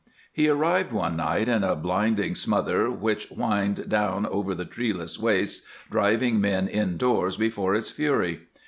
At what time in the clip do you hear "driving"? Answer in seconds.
5.91-6.41